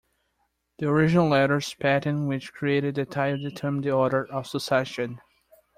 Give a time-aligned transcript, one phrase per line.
[0.79, 5.21] The original letters patent which created the title determine the order of succession.